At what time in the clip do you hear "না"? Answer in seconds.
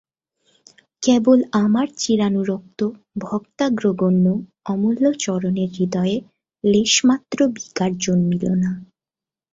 8.63-8.71